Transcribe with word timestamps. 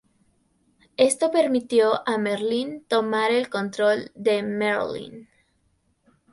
Esto 0.97 1.29
permitió 1.29 2.01
a 2.09 2.17
Merlín 2.17 2.83
tomar 2.85 3.29
el 3.29 3.49
control 3.51 4.09
de 4.15 4.41
Merlyn. 4.41 5.29